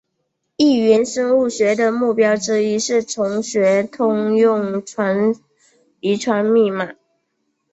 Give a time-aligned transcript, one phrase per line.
[0.57, 4.81] 异源生物学的目标之一是重写通用
[5.99, 6.93] 遗传密码。